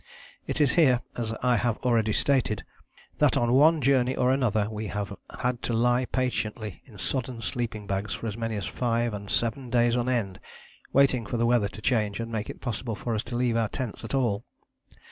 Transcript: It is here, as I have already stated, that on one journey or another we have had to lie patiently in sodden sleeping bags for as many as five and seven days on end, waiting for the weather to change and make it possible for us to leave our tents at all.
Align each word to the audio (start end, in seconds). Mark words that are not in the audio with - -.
It 0.47 0.59
is 0.59 0.73
here, 0.73 1.01
as 1.15 1.31
I 1.43 1.57
have 1.57 1.77
already 1.85 2.11
stated, 2.11 2.63
that 3.19 3.37
on 3.37 3.53
one 3.53 3.81
journey 3.81 4.15
or 4.15 4.31
another 4.31 4.67
we 4.67 4.87
have 4.87 5.15
had 5.41 5.61
to 5.61 5.73
lie 5.73 6.05
patiently 6.05 6.81
in 6.85 6.97
sodden 6.97 7.39
sleeping 7.43 7.85
bags 7.85 8.11
for 8.15 8.25
as 8.25 8.35
many 8.35 8.55
as 8.55 8.65
five 8.65 9.13
and 9.13 9.29
seven 9.29 9.69
days 9.69 9.95
on 9.95 10.09
end, 10.09 10.39
waiting 10.91 11.23
for 11.23 11.37
the 11.37 11.45
weather 11.45 11.67
to 11.67 11.83
change 11.83 12.19
and 12.19 12.31
make 12.31 12.49
it 12.49 12.61
possible 12.61 12.95
for 12.95 13.13
us 13.13 13.21
to 13.25 13.35
leave 13.35 13.55
our 13.55 13.69
tents 13.69 14.03
at 14.03 14.15
all. 14.15 14.43